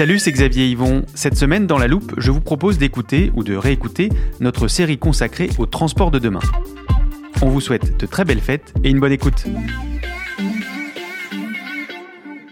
Salut, 0.00 0.18
c'est 0.18 0.32
Xavier 0.32 0.66
Yvon. 0.66 1.02
Cette 1.14 1.36
semaine, 1.36 1.66
dans 1.66 1.76
la 1.76 1.86
loupe, 1.86 2.14
je 2.16 2.30
vous 2.30 2.40
propose 2.40 2.78
d'écouter 2.78 3.30
ou 3.36 3.44
de 3.44 3.54
réécouter 3.54 4.08
notre 4.40 4.66
série 4.66 4.96
consacrée 4.96 5.50
au 5.58 5.66
transport 5.66 6.10
de 6.10 6.18
demain. 6.18 6.40
On 7.42 7.50
vous 7.50 7.60
souhaite 7.60 8.00
de 8.00 8.06
très 8.06 8.24
belles 8.24 8.40
fêtes 8.40 8.72
et 8.82 8.88
une 8.88 8.98
bonne 8.98 9.12
écoute. 9.12 9.44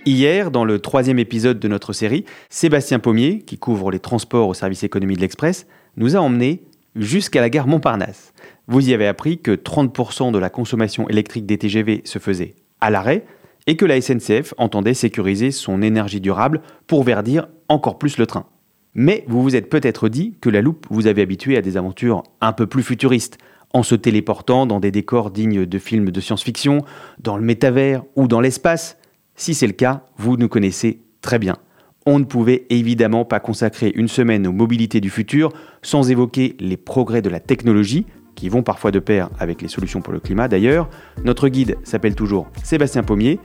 Hier, 0.05 0.51
dans 0.51 0.67
le 0.67 0.79
troisième 0.79 1.19
épisode 1.19 1.59
de 1.59 1.69
notre 1.69 1.95
série, 1.95 2.27
Sébastien 2.51 2.99
Pommier, 2.99 3.41
qui 3.47 3.57
couvre 3.57 3.91
les 3.91 3.99
transports 3.99 4.49
au 4.49 4.53
service 4.53 4.83
économie 4.83 5.17
de 5.17 5.23
l'Express, 5.23 5.67
nous 5.97 6.17
a 6.17 6.19
emmenés 6.19 6.65
jusqu'à 6.97 7.41
la 7.41 7.49
gare 7.49 7.67
Montparnasse. 7.67 8.35
Vous 8.67 8.91
y 8.91 8.93
avez 8.93 9.07
appris 9.07 9.39
que 9.39 9.53
30% 9.53 10.33
de 10.33 10.39
la 10.39 10.51
consommation 10.51 11.09
électrique 11.09 11.47
des 11.47 11.57
TGV 11.57 12.03
se 12.05 12.19
faisait 12.19 12.57
à 12.83 12.91
l'arrêt 12.91 13.25
et 13.69 13.77
que 13.77 13.85
la 13.85 14.01
SNCF 14.01 14.55
entendait 14.57 14.95
sécuriser 14.95 15.53
son 15.53 15.83
énergie 15.83 16.23
durable 16.23 16.63
pour 16.87 17.05
verdir 17.05 17.49
encore 17.69 17.99
plus 17.99 18.17
le 18.17 18.27
train. 18.27 18.47
Mais 18.95 19.25
vous 19.29 19.43
vous 19.43 19.55
êtes 19.55 19.69
peut-être 19.69 20.09
dit 20.09 20.35
que 20.41 20.49
la 20.49 20.63
loupe 20.63 20.87
vous 20.91 21.07
avait 21.07 21.23
habitué 21.23 21.57
à 21.57 21.61
des 21.61 21.77
aventures 21.77 22.23
un 22.41 22.55
peu 22.55 22.67
plus 22.67 22.83
futuristes, 22.83 23.37
en 23.75 23.83
se 23.83 23.95
téléportant 23.95 24.65
dans 24.65 24.81
des 24.81 24.91
décors 24.91 25.31
dignes 25.31 25.67
de 25.67 25.79
films 25.79 26.11
de 26.11 26.21
science-fiction, 26.21 26.83
dans 27.21 27.37
le 27.37 27.45
métavers 27.45 28.03
ou 28.17 28.27
dans 28.27 28.41
l'espace. 28.41 28.97
Si 29.37 29.53
c'est 29.53 29.67
le 29.67 29.75
cas, 29.75 30.07
vous 30.17 30.39
nous 30.39 30.49
connaissez 30.49 31.03
très 31.21 31.39
bien. 31.39 31.59
On 32.07 32.19
ne 32.19 32.25
pouvait 32.25 32.65
évidemment 32.71 33.27
pas 33.27 33.39
consacrer 33.39 33.93
une 33.95 34.09
semaine 34.09 34.47
aux 34.47 34.53
mobilités 34.53 35.03
du 35.03 35.11
futur 35.11 35.53
sans 35.83 36.11
évoquer 36.11 36.57
les 36.59 36.79
progrès 36.79 37.21
de 37.21 37.29
la 37.29 37.39
technologie, 37.39 38.07
qui 38.39 38.49
vont 38.49 38.63
parfois 38.63 38.93
de 38.93 39.01
pair 39.01 39.31
avec 39.41 39.61
les 39.63 39.67
solutions 39.67 40.01
pour 40.01 40.13
le 40.13 40.21
climat 40.21 40.47
d'ailleurs. 40.47 40.89
Notre 41.25 41.49
guide 41.49 41.77
s'appelle 41.83 42.15
toujours 42.15 42.47
Sébastien 42.63 43.03
Pommier. 43.03 43.41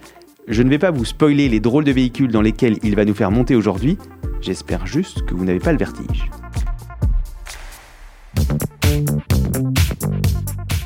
Je 0.47 0.61
ne 0.61 0.69
vais 0.69 0.77
pas 0.77 0.91
vous 0.91 1.03
spoiler 1.03 1.49
les 1.49 1.59
drôles 1.59 1.83
de 1.83 1.91
véhicules 1.91 2.31
dans 2.31 2.43
lesquels 2.43 2.77
il 2.83 2.95
va 2.95 3.03
nous 3.03 3.15
faire 3.15 3.31
monter 3.31 3.55
aujourd'hui. 3.55 3.97
J'espère 4.39 4.85
juste 4.85 5.25
que 5.25 5.33
vous 5.33 5.45
n'avez 5.45 5.57
pas 5.57 5.71
le 5.71 5.79
vertige. 5.79 6.29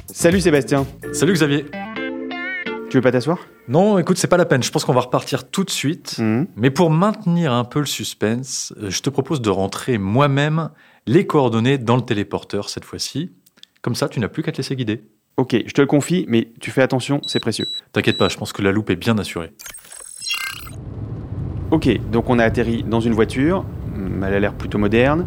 Salut 0.05 0.39
Sébastien, 0.39 0.87
Salut 1.11 1.33
Xavier. 1.33 1.65
tu 2.89 2.97
veux 2.97 3.01
pas 3.01 3.11
t'asseoir? 3.11 3.39
Non, 3.67 3.99
écoute, 3.99 4.17
c'est 4.17 4.27
pas 4.29 4.37
la 4.37 4.45
peine. 4.45 4.63
Je 4.63 4.71
pense 4.71 4.85
qu'on 4.85 4.93
va 4.93 5.01
repartir 5.01 5.49
tout 5.49 5.65
de 5.65 5.69
suite. 5.69 6.17
Mhm. 6.19 6.47
Mais 6.55 6.69
pour 6.69 6.91
maintenir 6.91 7.51
un 7.51 7.65
peu 7.65 7.79
le 7.79 7.85
suspense, 7.85 8.73
euh, 8.81 8.89
je 8.89 9.01
te 9.01 9.09
propose 9.09 9.41
de 9.41 9.49
rentrer 9.49 9.97
moi-même 9.97 10.69
les 11.07 11.27
coordonnées 11.27 11.77
dans 11.77 11.97
le 11.97 12.03
téléporteur 12.03 12.69
cette 12.69 12.85
fois-ci. 12.85 13.31
Comme 13.87 13.95
ça, 13.95 14.09
tu 14.09 14.19
n'as 14.19 14.27
plus 14.27 14.43
qu'à 14.43 14.51
te 14.51 14.57
laisser 14.57 14.75
guider. 14.75 15.01
Ok, 15.37 15.55
je 15.65 15.71
te 15.71 15.79
le 15.79 15.87
confie, 15.87 16.25
mais 16.27 16.49
tu 16.59 16.71
fais 16.71 16.81
attention, 16.81 17.21
c'est 17.25 17.39
précieux. 17.39 17.69
T'inquiète 17.93 18.17
pas, 18.17 18.27
je 18.27 18.35
pense 18.35 18.51
que 18.51 18.61
la 18.61 18.73
loupe 18.73 18.89
est 18.89 18.97
bien 18.97 19.17
assurée. 19.17 19.53
Ok, 21.71 21.87
donc 22.11 22.29
on 22.29 22.37
a 22.37 22.43
atterri 22.43 22.83
dans 22.83 22.99
une 22.99 23.13
voiture, 23.13 23.63
Hum, 23.95 24.25
elle 24.27 24.33
a 24.33 24.41
l'air 24.41 24.53
plutôt 24.55 24.77
moderne. 24.77 25.25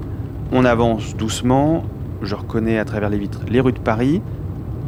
On 0.52 0.66
avance 0.66 1.16
doucement, 1.16 1.84
je 2.20 2.34
reconnais 2.34 2.78
à 2.78 2.84
travers 2.84 3.08
les 3.08 3.16
vitres 3.16 3.40
les 3.48 3.60
rues 3.60 3.72
de 3.72 3.78
Paris. 3.78 4.20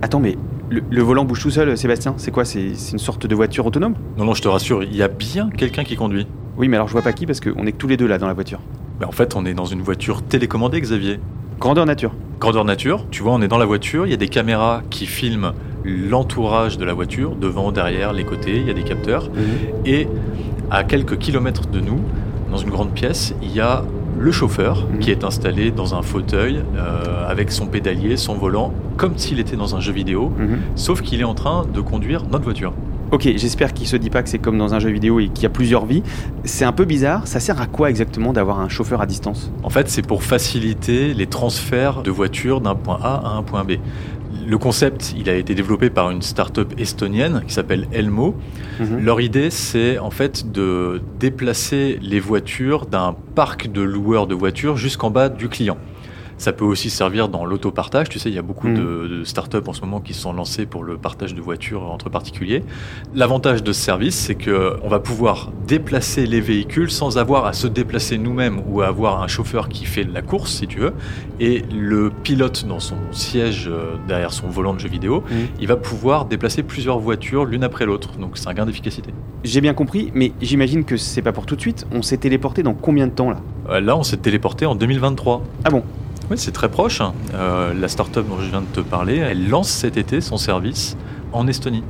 Attends, 0.02 0.20
mais 0.20 0.36
le, 0.68 0.82
le 0.90 1.02
volant 1.02 1.24
bouge 1.24 1.40
tout 1.40 1.50
seul, 1.50 1.78
Sébastien 1.78 2.12
C'est 2.18 2.30
quoi 2.30 2.44
C'est 2.44 2.74
une 2.92 2.98
sorte 2.98 3.26
de 3.26 3.34
voiture 3.34 3.64
autonome? 3.64 3.94
Non, 4.18 4.26
non, 4.26 4.34
je 4.34 4.42
te 4.42 4.48
rassure, 4.48 4.82
il 4.84 4.94
y 4.94 5.02
a 5.02 5.08
bien 5.08 5.48
quelqu'un 5.48 5.84
qui 5.84 5.96
conduit. 5.96 6.26
Oui, 6.58 6.68
mais 6.68 6.76
alors 6.76 6.88
je 6.88 6.92
vois 6.92 7.00
pas 7.00 7.14
qui 7.14 7.24
parce 7.24 7.40
qu'on 7.40 7.66
est 7.66 7.72
que 7.72 7.78
tous 7.78 7.88
les 7.88 7.96
deux 7.96 8.06
là 8.06 8.18
dans 8.18 8.26
la 8.26 8.34
voiture. 8.34 8.60
Mais 9.00 9.06
en 9.06 9.12
fait, 9.12 9.34
on 9.34 9.46
est 9.46 9.54
dans 9.54 9.64
une 9.64 9.80
voiture 9.80 10.20
télécommandée, 10.20 10.78
Xavier. 10.78 11.20
Grandeur 11.62 11.86
nature. 11.86 12.10
Grandeur 12.40 12.64
nature, 12.64 13.06
tu 13.12 13.22
vois, 13.22 13.30
on 13.34 13.40
est 13.40 13.46
dans 13.46 13.56
la 13.56 13.66
voiture, 13.66 14.04
il 14.04 14.10
y 14.10 14.14
a 14.14 14.16
des 14.16 14.26
caméras 14.26 14.82
qui 14.90 15.06
filment 15.06 15.52
l'entourage 15.84 16.76
de 16.76 16.84
la 16.84 16.92
voiture, 16.92 17.36
devant, 17.36 17.70
derrière, 17.70 18.12
les 18.12 18.24
côtés, 18.24 18.56
il 18.56 18.66
y 18.66 18.70
a 18.70 18.74
des 18.74 18.82
capteurs. 18.82 19.30
Et 19.86 20.08
à 20.72 20.82
quelques 20.82 21.18
kilomètres 21.18 21.68
de 21.68 21.78
nous, 21.78 22.00
dans 22.50 22.56
une 22.56 22.70
grande 22.70 22.90
pièce, 22.90 23.32
il 23.44 23.52
y 23.54 23.60
a 23.60 23.84
le 24.18 24.32
chauffeur 24.32 24.86
Mhm. 24.92 24.98
qui 24.98 25.12
est 25.12 25.22
installé 25.22 25.70
dans 25.70 25.94
un 25.94 26.02
fauteuil 26.02 26.64
euh, 26.76 27.28
avec 27.30 27.52
son 27.52 27.66
pédalier, 27.66 28.16
son 28.16 28.34
volant, 28.34 28.74
comme 28.96 29.16
s'il 29.16 29.38
était 29.38 29.54
dans 29.56 29.76
un 29.76 29.80
jeu 29.80 29.92
vidéo, 29.92 30.32
Mhm. 30.36 30.58
sauf 30.74 31.00
qu'il 31.00 31.20
est 31.20 31.24
en 31.24 31.34
train 31.34 31.64
de 31.72 31.80
conduire 31.80 32.24
notre 32.28 32.42
voiture. 32.42 32.72
Ok, 33.12 33.28
j'espère 33.36 33.74
qu'il 33.74 33.86
se 33.86 33.96
dit 33.96 34.08
pas 34.08 34.22
que 34.22 34.30
c'est 34.30 34.38
comme 34.38 34.56
dans 34.56 34.72
un 34.72 34.78
jeu 34.78 34.88
vidéo 34.88 35.20
et 35.20 35.28
qu'il 35.28 35.42
y 35.42 35.46
a 35.46 35.50
plusieurs 35.50 35.84
vies. 35.84 36.02
C'est 36.44 36.64
un 36.64 36.72
peu 36.72 36.86
bizarre, 36.86 37.26
ça 37.26 37.40
sert 37.40 37.60
à 37.60 37.66
quoi 37.66 37.90
exactement 37.90 38.32
d'avoir 38.32 38.58
un 38.58 38.70
chauffeur 38.70 39.02
à 39.02 39.06
distance? 39.06 39.52
En 39.62 39.68
fait, 39.68 39.90
c'est 39.90 40.00
pour 40.00 40.22
faciliter 40.22 41.12
les 41.12 41.26
transferts 41.26 42.02
de 42.02 42.10
voitures 42.10 42.62
d'un 42.62 42.74
point 42.74 42.98
A 43.02 43.20
à 43.22 43.36
un 43.36 43.42
point 43.42 43.64
B. 43.64 43.72
Le 44.46 44.56
concept, 44.56 45.14
il 45.14 45.28
a 45.28 45.34
été 45.34 45.54
développé 45.54 45.90
par 45.90 46.10
une 46.10 46.22
start-up 46.22 46.72
estonienne 46.78 47.42
qui 47.46 47.52
s'appelle 47.52 47.86
Elmo. 47.92 48.34
Mhm. 48.80 49.04
Leur 49.04 49.20
idée, 49.20 49.50
c'est 49.50 49.98
en 49.98 50.10
fait 50.10 50.50
de 50.50 51.02
déplacer 51.20 51.98
les 52.00 52.18
voitures 52.18 52.86
d'un 52.86 53.14
parc 53.34 53.70
de 53.70 53.82
loueurs 53.82 54.26
de 54.26 54.34
voitures 54.34 54.78
jusqu'en 54.78 55.10
bas 55.10 55.28
du 55.28 55.50
client. 55.50 55.76
Ça 56.42 56.52
peut 56.52 56.64
aussi 56.64 56.90
servir 56.90 57.28
dans 57.28 57.44
l'autopartage. 57.44 58.08
Tu 58.08 58.18
sais, 58.18 58.28
il 58.28 58.34
y 58.34 58.38
a 58.38 58.42
beaucoup 58.42 58.66
Mhm. 58.66 58.74
de, 58.76 59.06
de 59.18 59.24
startups 59.24 59.58
en 59.68 59.72
ce 59.72 59.80
moment 59.82 60.00
qui 60.00 60.12
se 60.12 60.22
sont 60.22 60.32
lancées 60.32 60.66
pour 60.66 60.82
le 60.82 60.96
partage 60.96 61.36
de 61.36 61.40
voitures 61.40 61.84
entre 61.84 62.10
particuliers. 62.10 62.64
L'avantage 63.14 63.62
de 63.62 63.72
ce 63.72 63.80
service, 63.80 64.16
c'est 64.16 64.34
que 64.34 64.76
on 64.82 64.88
va 64.88 64.98
pouvoir 64.98 65.52
déplacer 65.68 66.26
les 66.26 66.40
véhicules 66.40 66.90
sans 66.90 67.16
avoir 67.16 67.46
à 67.46 67.52
se 67.52 67.68
déplacer 67.68 68.18
nous-mêmes 68.18 68.60
ou 68.68 68.80
à 68.80 68.88
avoir 68.88 69.22
un 69.22 69.28
chauffeur 69.28 69.68
qui 69.68 69.84
fait 69.84 70.02
la 70.02 70.20
course, 70.20 70.52
si 70.52 70.66
tu 70.66 70.80
veux. 70.80 70.94
Et 71.38 71.62
le 71.72 72.10
pilote, 72.10 72.64
dans 72.66 72.80
son 72.80 72.96
siège 73.12 73.68
euh, 73.70 73.94
derrière 74.08 74.32
son 74.32 74.48
volant 74.48 74.74
de 74.74 74.80
jeu 74.80 74.88
vidéo, 74.88 75.22
Mhm. 75.30 75.46
il 75.60 75.68
va 75.68 75.76
pouvoir 75.76 76.24
déplacer 76.24 76.64
plusieurs 76.64 76.98
voitures 76.98 77.44
l'une 77.44 77.62
après 77.62 77.86
l'autre. 77.86 78.18
Donc 78.18 78.36
c'est 78.36 78.48
un 78.48 78.54
gain 78.54 78.66
d'efficacité. 78.66 79.10
J'ai 79.44 79.60
bien 79.60 79.74
compris, 79.74 80.10
mais 80.12 80.32
j'imagine 80.42 80.82
que 80.84 80.96
c'est 80.96 81.22
pas 81.22 81.30
pour 81.32 81.46
tout 81.46 81.54
de 81.54 81.60
suite. 81.60 81.86
On 81.92 82.02
s'est 82.02 82.16
téléporté 82.16 82.64
dans 82.64 82.74
combien 82.74 83.06
de 83.06 83.12
temps 83.12 83.30
là? 83.30 83.38
Euh, 83.70 83.80
Là, 83.80 83.96
on 83.96 84.02
s'est 84.02 84.16
téléporté 84.16 84.66
en 84.66 84.74
2023. 84.74 85.40
Ah 85.64 85.70
bon? 85.70 85.84
Oui, 86.32 86.38
c'est 86.38 86.52
très 86.52 86.70
proche. 86.70 87.02
hein. 87.02 87.12
Euh, 87.34 87.74
la 87.74 87.88
start-up 87.88 88.26
dont 88.26 88.38
je 88.40 88.48
viens 88.48 88.62
de 88.62 88.66
te 88.66 88.80
parler, 88.80 89.16
elle 89.18 89.50
lance 89.50 89.68
cet 89.68 89.98
été 89.98 90.22
son 90.22 90.38
service 90.38 90.96
en 91.34 91.46
Estonie. 91.46 91.84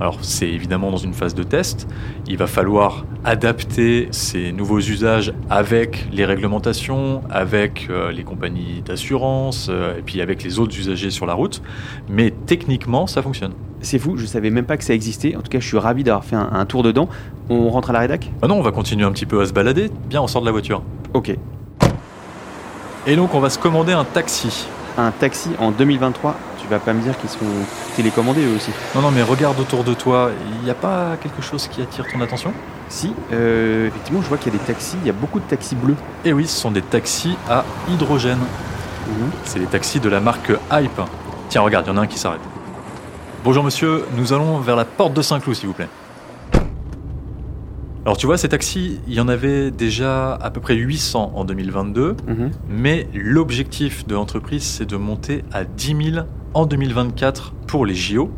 Alors, 0.00 0.16
c'est 0.22 0.48
évidemment 0.48 0.90
dans 0.90 0.96
une 0.96 1.12
phase 1.12 1.34
de 1.34 1.42
test. 1.42 1.86
Il 2.26 2.38
va 2.38 2.46
falloir 2.46 3.04
adapter 3.26 4.08
ces 4.10 4.52
nouveaux 4.52 4.78
usages 4.78 5.34
avec 5.50 6.08
les 6.12 6.24
réglementations, 6.24 7.24
avec 7.28 7.88
euh, 7.90 8.10
les 8.10 8.24
compagnies 8.24 8.80
d'assurance, 8.80 9.66
euh, 9.68 9.98
et 9.98 10.00
puis 10.00 10.22
avec 10.22 10.42
les 10.42 10.58
autres 10.58 10.78
usagers 10.78 11.10
sur 11.10 11.26
la 11.26 11.34
route. 11.34 11.60
Mais 12.08 12.32
techniquement, 12.46 13.06
ça 13.06 13.20
fonctionne. 13.20 13.52
C'est 13.82 13.98
fou, 13.98 14.16
je 14.16 14.24
savais 14.24 14.48
même 14.48 14.64
pas 14.64 14.78
que 14.78 14.84
ça 14.84 14.94
existait. 14.94 15.36
En 15.36 15.42
tout 15.42 15.50
cas, 15.50 15.60
je 15.60 15.66
suis 15.66 15.76
ravi 15.76 16.04
d'avoir 16.04 16.24
fait 16.24 16.36
un, 16.36 16.48
un 16.54 16.64
tour 16.64 16.82
dedans. 16.82 17.10
On 17.50 17.68
rentre 17.68 17.90
à 17.90 17.92
la 17.92 17.98
rédac? 17.98 18.32
Ah 18.40 18.46
non, 18.46 18.54
on 18.54 18.62
va 18.62 18.72
continuer 18.72 19.04
un 19.04 19.12
petit 19.12 19.26
peu 19.26 19.42
à 19.42 19.44
se 19.44 19.52
balader. 19.52 19.90
Bien, 20.08 20.22
on 20.22 20.26
sort 20.26 20.40
de 20.40 20.46
la 20.46 20.52
voiture. 20.52 20.82
Ok. 21.12 21.36
Et 23.06 23.16
donc, 23.16 23.34
on 23.34 23.40
va 23.40 23.50
se 23.50 23.58
commander 23.58 23.92
un 23.92 24.04
taxi. 24.04 24.66
un 24.96 25.10
taxi 25.10 25.50
en 25.58 25.70
2023. 25.70 26.36
Tu 26.58 26.66
vas 26.68 26.78
pas 26.78 26.94
me 26.94 27.02
dire 27.02 27.18
qu'ils 27.18 27.28
sont 27.28 27.44
télécommandés 27.96 28.46
eux 28.46 28.56
aussi. 28.56 28.70
Non, 28.94 29.02
non, 29.02 29.10
mais 29.10 29.22
regarde 29.22 29.60
autour 29.60 29.84
de 29.84 29.92
toi. 29.92 30.30
Il 30.56 30.64
n'y 30.64 30.70
a 30.70 30.74
pas 30.74 31.16
quelque 31.20 31.42
chose 31.42 31.68
qui 31.68 31.82
attire 31.82 32.06
ton 32.10 32.22
attention? 32.22 32.54
Si, 32.88 33.12
euh, 33.32 33.88
effectivement, 33.88 34.22
je 34.22 34.28
vois 34.28 34.38
qu'il 34.38 34.52
y 34.52 34.56
a 34.56 34.58
des 34.58 34.64
taxis, 34.64 34.96
il 35.02 35.06
y 35.06 35.10
a 35.10 35.14
beaucoup 35.14 35.38
de 35.38 35.44
taxis 35.44 35.74
bleus. 35.74 35.96
Eh 36.24 36.32
oui, 36.32 36.46
ce 36.46 36.58
sont 36.58 36.70
des 36.70 36.80
taxis 36.80 37.36
à 37.50 37.64
hydrogène. 37.90 38.38
Mhm. 38.38 39.30
C'est 39.44 39.58
les 39.58 39.66
taxis 39.66 40.00
de 40.00 40.08
la 40.08 40.20
marque 40.20 40.52
Hype. 40.72 41.00
Tiens, 41.50 41.60
regarde, 41.60 41.86
il 41.86 41.90
y 41.90 41.92
en 41.92 41.98
a 41.98 42.02
un 42.02 42.06
qui 42.06 42.18
s'arrête. 42.18 42.40
Bonjour 43.44 43.62
monsieur, 43.62 44.06
nous 44.16 44.32
allons 44.32 44.58
vers 44.60 44.76
la 44.76 44.86
porte 44.86 45.12
de 45.12 45.20
Saint-Cloud, 45.20 45.54
s'il 45.54 45.66
vous 45.66 45.74
plaît. 45.74 45.88
Alors 48.04 48.18
tu 48.18 48.26
vois, 48.26 48.36
ces 48.36 48.48
taxis, 48.50 49.00
il 49.08 49.14
y 49.14 49.20
en 49.20 49.28
avait 49.28 49.70
déjà 49.70 50.34
à 50.34 50.50
peu 50.50 50.60
près 50.60 50.74
800 50.74 51.32
en 51.34 51.44
2022, 51.46 52.16
Mhm. 52.26 52.50
mais 52.68 53.08
l'objectif 53.14 54.06
de 54.06 54.14
l'entreprise, 54.14 54.62
c'est 54.62 54.84
de 54.84 54.96
monter 54.96 55.42
à 55.52 55.64
10 55.64 56.12
000 56.12 56.26
en 56.52 56.66
2024 56.66 57.52
pour 57.66 57.86
les 57.86 57.94
JO. 57.94 58.30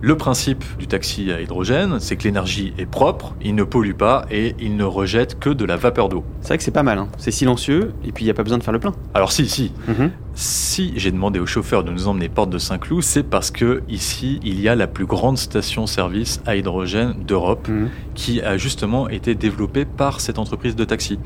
Le 0.00 0.16
principe 0.16 0.64
du 0.78 0.86
taxi 0.86 1.32
à 1.32 1.40
hydrogène, 1.40 1.98
c'est 1.98 2.16
que 2.16 2.22
l'énergie 2.22 2.72
est 2.78 2.86
propre, 2.86 3.34
il 3.42 3.56
ne 3.56 3.64
pollue 3.64 3.94
pas 3.94 4.26
et 4.30 4.54
il 4.60 4.76
ne 4.76 4.84
rejette 4.84 5.40
que 5.40 5.50
de 5.50 5.64
la 5.64 5.76
vapeur 5.76 6.08
d'eau. 6.08 6.22
C'est 6.40 6.48
vrai 6.48 6.58
que 6.58 6.62
c'est 6.62 6.70
pas 6.70 6.84
mal, 6.84 6.98
hein. 6.98 7.08
c'est 7.18 7.32
silencieux 7.32 7.92
et 8.04 8.12
puis 8.12 8.22
il 8.22 8.26
n'y 8.26 8.30
a 8.30 8.34
pas 8.34 8.44
besoin 8.44 8.58
de 8.58 8.62
faire 8.62 8.72
le 8.72 8.78
plein. 8.78 8.92
Alors 9.14 9.32
si, 9.32 9.48
si, 9.48 9.72
Mhm. 9.88 10.10
Si 10.40 10.92
j'ai 10.94 11.10
demandé 11.10 11.40
au 11.40 11.46
chauffeur 11.46 11.82
de 11.82 11.90
nous 11.90 12.06
emmener 12.06 12.28
porte 12.28 12.50
de 12.50 12.58
Saint-Cloud, 12.58 13.02
c'est 13.02 13.24
parce 13.24 13.50
que 13.50 13.82
ici 13.88 14.38
il 14.44 14.60
y 14.60 14.68
a 14.68 14.76
la 14.76 14.86
plus 14.86 15.04
grande 15.04 15.36
station-service 15.36 16.40
à 16.46 16.54
hydrogène 16.54 17.14
d'Europe 17.26 17.66
Mhm. 17.66 17.88
qui 18.14 18.40
a 18.40 18.56
justement 18.56 19.08
été 19.08 19.34
développée 19.34 19.84
par 19.84 20.20
cette 20.20 20.38
entreprise 20.38 20.76
de 20.76 20.84
taxi. 20.84 21.18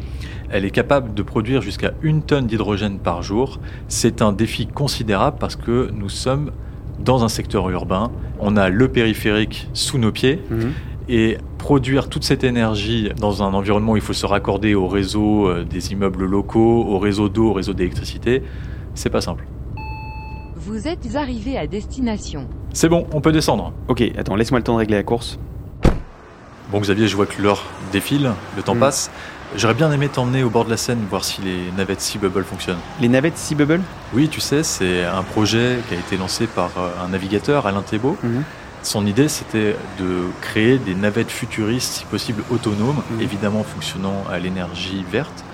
Elle 0.49 0.65
est 0.65 0.71
capable 0.71 1.13
de 1.13 1.23
produire 1.23 1.61
jusqu'à 1.61 1.93
une 2.01 2.23
tonne 2.23 2.47
d'hydrogène 2.47 2.99
par 2.99 3.23
jour. 3.23 3.61
C'est 3.89 4.23
un 4.23 4.33
défi 4.33 4.67
considérable 4.67 5.37
parce 5.39 5.57
que 5.57 5.91
nous 5.93 6.09
sommes 6.09 6.51
dans 7.05 7.25
un 7.25 7.29
secteur 7.29 7.69
urbain. 7.71 8.11
On 8.41 8.57
a 8.57 8.69
le 8.69 8.89
périphérique 8.89 9.69
sous 9.73 9.99
nos 9.99 10.13
pieds 10.13 10.41
Mhm. 10.51 10.73
et 11.09 11.39
produire 11.59 12.09
toute 12.09 12.25
cette 12.25 12.45
énergie 12.45 13.11
dans 13.21 13.43
un 13.43 13.55
environnement 13.55 13.93
où 13.93 13.97
il 13.97 14.03
faut 14.03 14.13
se 14.13 14.27
raccorder 14.27 14.75
au 14.75 14.87
réseau 14.89 15.47
euh, 15.49 15.65
des 15.65 15.93
immeubles 15.93 16.25
locaux, 16.25 16.85
au 16.89 16.99
réseau 16.99 17.29
d'eau, 17.29 17.51
au 17.51 17.53
réseau 17.53 17.73
d'électricité, 17.75 18.43
c'est 18.95 19.11
pas 19.11 19.21
simple. 19.21 19.45
Vous 20.57 20.87
êtes 20.87 21.17
arrivé 21.17 21.59
à 21.59 21.67
destination. 21.67 22.47
C'est 22.73 22.89
bon, 22.89 23.07
on 23.13 23.21
peut 23.21 23.33
descendre. 23.33 23.73
Ok, 23.89 24.03
attends, 24.17 24.37
laisse-moi 24.37 24.61
le 24.61 24.65
temps 24.65 24.75
de 24.75 24.79
régler 24.79 24.97
la 24.97 25.03
course. 25.03 25.39
Bon 26.71 26.81
Xavier, 26.81 27.07
je 27.07 27.17
vois 27.17 27.27
que 27.27 27.43
l'heure 27.43 27.65
défile, 27.93 28.31
le 28.57 28.63
temps 28.63 28.75
Mm. 28.75 28.81
passe. 28.81 29.11
J'aurais 29.55 29.75
bien 29.75 29.93
aimé 29.93 30.09
t'emmener 30.09 30.43
au 30.43 30.49
bord 30.51 30.65
de 30.65 30.71
la 30.71 30.77
Seine 30.79 31.05
voir 31.11 31.25
si 31.25 31.43
les 31.43 31.71
navettes 31.77 32.01
Sea 32.01 32.19
Bubble 32.19 32.45
fonctionnent. 32.45 32.79
Les 33.01 33.09
navettes 33.09 33.37
Sea 33.37 33.55
Bubble? 33.55 33.83
Oui, 34.15 34.29
tu 34.29 34.41
sais, 34.41 34.63
c'est 34.63 35.05
un 35.05 35.23
projet 35.23 35.79
qui 35.89 35.95
a 35.95 35.99
été 35.99 36.17
lancé 36.17 36.47
par 36.47 36.71
euh, 36.79 36.89
un 37.05 37.09
navigateur, 37.09 37.67
Alain 37.67 37.83
Thébault. 37.83 38.17
Mhm. 38.23 38.45
Son 38.83 39.07
idée, 39.07 39.29
c'était 39.29 39.77
de 40.01 40.23
créer 40.41 40.79
des 40.79 40.95
navettes 40.95 41.31
futuristes, 41.31 41.93
si 41.93 42.05
possible 42.07 42.43
autonomes, 42.51 43.03
Mhm. 43.11 43.21
évidemment 43.21 43.63
fonctionnant 43.63 44.25
à 44.33 44.39
l'énergie 44.39 45.05
verte, 45.13 45.45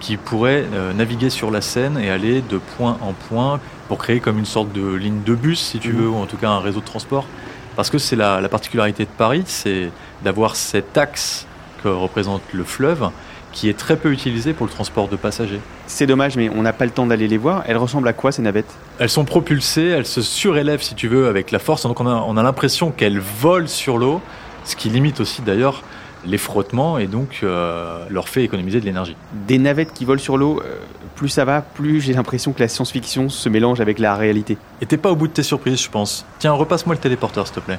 qui 0.00 0.16
pourraient 0.16 0.64
euh, 0.72 0.92
naviguer 0.92 1.28
sur 1.28 1.50
la 1.50 1.60
Seine 1.60 1.98
et 1.98 2.10
aller 2.10 2.40
de 2.42 2.58
point 2.76 2.96
en 3.02 3.12
point 3.12 3.58
pour 3.88 3.98
créer 3.98 4.20
comme 4.20 4.38
une 4.38 4.46
sorte 4.46 4.72
de 4.72 4.94
ligne 4.94 5.22
de 5.24 5.34
bus, 5.34 5.58
si 5.60 5.80
tu 5.80 5.92
Mhm. 5.92 5.96
veux, 6.00 6.08
ou 6.08 6.16
en 6.16 6.26
tout 6.26 6.36
cas 6.36 6.48
un 6.50 6.60
réseau 6.60 6.78
de 6.80 6.84
transport. 6.86 7.26
Parce 7.74 7.90
que 7.90 7.98
c'est 7.98 8.16
la, 8.16 8.40
la 8.40 8.48
particularité 8.48 9.04
de 9.04 9.10
Paris, 9.18 9.42
c'est 9.46 9.90
d'avoir 10.22 10.54
cet 10.54 10.96
axe 10.96 11.44
que 11.82 11.88
représente 11.88 12.42
le 12.52 12.64
fleuve, 12.64 13.10
qui 13.52 13.68
est 13.68 13.76
très 13.76 13.96
peu 13.96 14.12
utilisé 14.12 14.52
pour 14.52 14.66
le 14.66 14.72
transport 14.72 15.08
de 15.08 15.16
passagers. 15.16 15.60
C'est 15.86 16.06
dommage, 16.06 16.36
mais 16.36 16.50
on 16.50 16.62
n'a 16.62 16.72
pas 16.72 16.84
le 16.84 16.90
temps 16.90 17.06
d'aller 17.06 17.28
les 17.28 17.38
voir. 17.38 17.64
Elles 17.66 17.76
ressemblent 17.76 18.08
à 18.08 18.12
quoi 18.12 18.32
ces 18.32 18.42
navettes? 18.42 18.72
Elles 18.98 19.08
sont 19.08 19.24
propulsées, 19.24 19.86
elles 19.86 20.06
se 20.06 20.22
surélèvent 20.22 20.82
si 20.82 20.94
tu 20.94 21.08
veux 21.08 21.28
avec 21.28 21.50
la 21.50 21.58
force, 21.58 21.82
donc 21.82 22.00
on 22.00 22.06
a, 22.06 22.24
on 22.26 22.36
a 22.36 22.42
l'impression 22.42 22.90
qu'elles 22.90 23.20
volent 23.20 23.66
sur 23.66 23.98
l'eau, 23.98 24.20
ce 24.64 24.76
qui 24.76 24.88
limite 24.88 25.20
aussi 25.20 25.42
d'ailleurs 25.42 25.82
les 26.24 26.38
frottements 26.38 26.98
et 26.98 27.06
donc 27.06 27.40
euh, 27.42 28.04
leur 28.10 28.28
fait 28.28 28.42
économiser 28.42 28.80
de 28.80 28.84
l'énergie. 28.84 29.16
Des 29.46 29.58
navettes 29.58 29.92
qui 29.92 30.04
volent 30.04 30.20
sur 30.20 30.36
l'eau, 30.36 30.60
euh, 30.64 30.76
plus 31.14 31.28
ça 31.28 31.44
va, 31.44 31.62
plus 31.62 32.00
j'ai 32.00 32.12
l'impression 32.12 32.52
que 32.52 32.60
la 32.60 32.68
science-fiction 32.68 33.28
se 33.28 33.48
mélange 33.48 33.80
avec 33.80 33.98
la 33.98 34.14
réalité. 34.14 34.58
Et 34.80 34.86
t'es 34.86 34.96
pas 34.96 35.10
au 35.10 35.16
bout 35.16 35.28
de 35.28 35.32
tes 35.32 35.42
surprises, 35.42 35.80
je 35.82 35.90
pense. 35.90 36.24
Tiens, 36.38 36.52
repasse-moi 36.52 36.94
le 36.94 37.00
téléporteur, 37.00 37.46
s'il 37.46 37.56
te 37.56 37.60
plaît. 37.60 37.78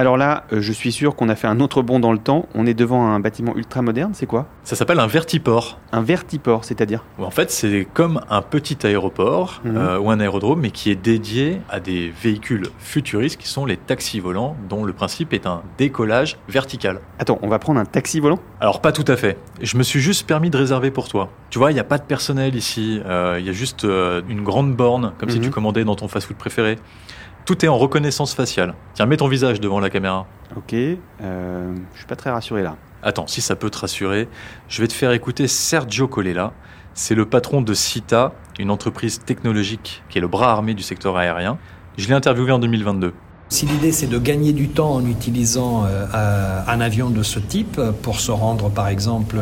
Alors 0.00 0.16
là, 0.16 0.44
euh, 0.54 0.62
je 0.62 0.72
suis 0.72 0.92
sûr 0.92 1.14
qu'on 1.14 1.28
a 1.28 1.34
fait 1.34 1.46
un 1.46 1.60
autre 1.60 1.82
bond 1.82 2.00
dans 2.00 2.12
le 2.12 2.18
temps. 2.18 2.46
On 2.54 2.64
est 2.64 2.72
devant 2.72 3.06
un 3.08 3.20
bâtiment 3.20 3.54
ultra 3.54 3.82
moderne, 3.82 4.12
c'est 4.14 4.24
quoi? 4.24 4.46
Ça 4.64 4.74
s'appelle 4.74 4.98
un 4.98 5.06
vertiport. 5.06 5.78
Un 5.92 6.00
vertiport, 6.00 6.64
c'est-à-dire? 6.64 7.04
En 7.18 7.30
fait, 7.30 7.50
c'est 7.50 7.86
comme 7.92 8.22
un 8.30 8.40
petit 8.40 8.78
aéroport 8.86 9.60
Mhm. 9.62 9.76
euh, 9.76 9.98
ou 9.98 10.10
un 10.10 10.18
aérodrome, 10.18 10.60
mais 10.60 10.70
qui 10.70 10.90
est 10.90 10.94
dédié 10.94 11.60
à 11.68 11.80
des 11.80 12.10
véhicules 12.22 12.68
futuristes 12.78 13.38
qui 13.38 13.46
sont 13.46 13.66
les 13.66 13.76
taxis 13.76 14.20
volants, 14.20 14.56
dont 14.70 14.84
le 14.86 14.94
principe 14.94 15.34
est 15.34 15.46
un 15.46 15.60
décollage 15.76 16.38
vertical. 16.48 17.00
Attends, 17.18 17.38
on 17.42 17.48
va 17.48 17.58
prendre 17.58 17.78
un 17.78 17.84
taxi 17.84 18.20
volant? 18.20 18.38
Alors 18.58 18.80
pas 18.80 18.92
tout 18.92 19.04
à 19.06 19.18
fait. 19.18 19.36
Je 19.60 19.76
me 19.76 19.82
suis 19.82 20.00
juste 20.00 20.26
permis 20.26 20.48
de 20.48 20.56
réserver 20.56 20.90
pour 20.90 21.08
toi. 21.10 21.28
Tu 21.50 21.58
vois, 21.58 21.72
il 21.72 21.74
n'y 21.74 21.80
a 21.80 21.84
pas 21.84 21.98
de 21.98 22.04
personnel 22.04 22.54
ici. 22.54 23.02
Euh, 23.04 23.36
Il 23.38 23.44
y 23.44 23.50
a 23.50 23.52
juste 23.52 23.84
euh, 23.84 24.22
une 24.30 24.44
grande 24.44 24.74
borne, 24.74 25.12
comme 25.18 25.28
si 25.28 25.36
Mhm. 25.40 25.44
tu 25.44 25.50
commandais 25.50 25.84
dans 25.84 25.94
ton 25.94 26.08
fast-food 26.08 26.38
préféré. 26.38 26.78
Tout 27.50 27.64
est 27.64 27.68
en 27.68 27.78
reconnaissance 27.78 28.32
faciale. 28.32 28.74
Tiens, 28.94 29.06
mets 29.06 29.16
ton 29.16 29.26
visage 29.26 29.58
devant 29.58 29.80
la 29.80 29.90
caméra. 29.90 30.28
Ok, 30.56 30.72
euh, 30.72 31.74
je 31.92 31.98
suis 31.98 32.06
pas 32.06 32.14
très 32.14 32.30
rassuré 32.30 32.62
là. 32.62 32.76
Attends, 33.02 33.26
si 33.26 33.40
ça 33.40 33.56
peut 33.56 33.70
te 33.70 33.78
rassurer, 33.78 34.28
je 34.68 34.80
vais 34.80 34.86
te 34.86 34.92
faire 34.92 35.10
écouter 35.10 35.48
Sergio 35.48 36.06
Colella. 36.06 36.52
C'est 36.94 37.16
le 37.16 37.26
patron 37.26 37.60
de 37.60 37.74
CITA, 37.74 38.34
une 38.60 38.70
entreprise 38.70 39.18
technologique 39.18 40.04
qui 40.08 40.18
est 40.18 40.20
le 40.20 40.28
bras 40.28 40.52
armé 40.52 40.74
du 40.74 40.84
secteur 40.84 41.16
aérien. 41.16 41.58
Je 41.98 42.06
l'ai 42.06 42.14
interviewé 42.14 42.52
en 42.52 42.60
2022. 42.60 43.14
Si 43.50 43.66
l'idée 43.66 43.90
c'est 43.90 44.06
de 44.06 44.18
gagner 44.18 44.52
du 44.52 44.68
temps 44.68 44.92
en 44.94 45.04
utilisant 45.04 45.84
euh, 45.84 46.06
euh, 46.14 46.60
un 46.68 46.80
avion 46.80 47.10
de 47.10 47.24
ce 47.24 47.40
type 47.40 47.80
pour 48.00 48.20
se 48.20 48.30
rendre 48.30 48.70
par 48.70 48.86
exemple 48.86 49.38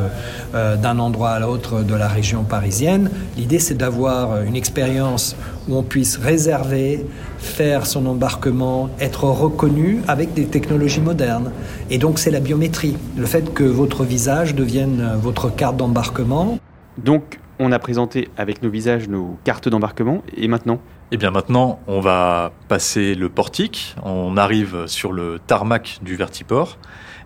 euh, 0.55 0.77
d'un 0.77 0.99
endroit 0.99 1.33
à 1.33 1.41
l'autre 1.41 1.83
de 1.83 1.95
la 1.95 2.09
région 2.09 2.43
parisienne, 2.43 3.11
l'idée 3.37 3.59
c'est 3.59 3.75
d'avoir 3.75 4.43
une 4.45 4.57
expérience 4.57 5.37
où 5.69 5.77
on 5.77 5.83
puisse 5.83 6.17
réserver, 6.17 7.05
faire 7.39 7.85
son 7.85 8.07
embarquement, 8.07 8.89
être 8.99 9.25
reconnu 9.25 10.01
avec 10.09 10.33
des 10.33 10.47
technologies 10.47 11.03
modernes. 11.03 11.53
Et 11.91 11.99
donc 11.99 12.19
c'est 12.19 12.31
la 12.31 12.41
biométrie, 12.41 12.97
le 13.19 13.27
fait 13.27 13.53
que 13.53 13.65
votre 13.65 14.05
visage 14.05 14.55
devienne 14.55 15.07
votre 15.21 15.55
carte 15.55 15.77
d'embarquement. 15.77 16.59
Donc, 16.97 17.39
on 17.59 17.73
a 17.73 17.79
présenté 17.79 18.29
avec 18.37 18.63
nos 18.63 18.71
visages 18.71 19.09
nos 19.09 19.39
cartes 19.45 19.69
d'embarquement, 19.69 20.23
et 20.37 20.49
maintenant 20.49 20.81
Eh 21.13 21.17
bien 21.17 21.31
maintenant, 21.31 21.81
on 21.87 22.01
va 22.01 22.53
passer 22.69 23.15
le 23.15 23.29
portique, 23.29 23.95
on 24.05 24.37
arrive 24.37 24.87
sur 24.87 25.13
le 25.13 25.39
tarmac 25.47 25.99
du 26.03 26.17
Vertiport 26.17 26.79